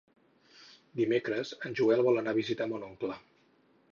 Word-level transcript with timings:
Dimecres 1.01 1.51
en 1.69 1.77
Joel 1.81 2.03
vol 2.09 2.19
anar 2.21 2.35
a 2.35 2.39
visitar 2.39 2.69
mon 2.73 2.87
oncle. 2.91 3.21